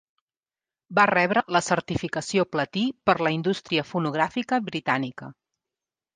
Va 0.99 1.03
rebre 1.11 1.43
la 1.55 1.61
certificació 1.65 2.47
platí 2.55 2.85
per 3.11 3.17
la 3.27 3.33
indústria 3.37 3.85
fonogràfica 3.93 4.61
britànica. 4.73 5.33